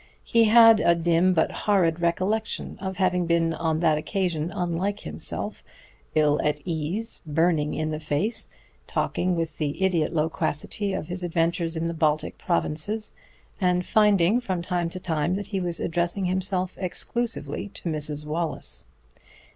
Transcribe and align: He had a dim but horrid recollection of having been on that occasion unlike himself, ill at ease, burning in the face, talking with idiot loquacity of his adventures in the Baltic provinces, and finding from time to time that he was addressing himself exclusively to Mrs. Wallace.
He 0.23 0.45
had 0.45 0.79
a 0.79 0.95
dim 0.95 1.31
but 1.31 1.51
horrid 1.51 1.99
recollection 1.99 2.75
of 2.79 2.97
having 2.97 3.27
been 3.27 3.53
on 3.53 3.81
that 3.81 3.99
occasion 3.99 4.49
unlike 4.49 5.01
himself, 5.01 5.63
ill 6.15 6.39
at 6.43 6.59
ease, 6.65 7.21
burning 7.23 7.75
in 7.75 7.91
the 7.91 7.99
face, 7.99 8.49
talking 8.87 9.35
with 9.35 9.61
idiot 9.61 10.11
loquacity 10.11 10.91
of 10.93 11.07
his 11.07 11.21
adventures 11.21 11.77
in 11.77 11.85
the 11.85 11.93
Baltic 11.93 12.39
provinces, 12.39 13.13
and 13.59 13.85
finding 13.85 14.39
from 14.39 14.63
time 14.63 14.89
to 14.89 14.99
time 14.99 15.35
that 15.35 15.45
he 15.49 15.59
was 15.59 15.79
addressing 15.79 16.25
himself 16.25 16.79
exclusively 16.79 17.67
to 17.67 17.87
Mrs. 17.87 18.25
Wallace. 18.25 18.85